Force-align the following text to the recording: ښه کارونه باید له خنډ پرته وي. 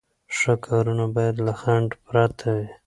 ښه 0.37 0.53
کارونه 0.65 1.05
باید 1.15 1.35
له 1.45 1.53
خنډ 1.61 1.89
پرته 2.05 2.47
وي. 2.57 2.67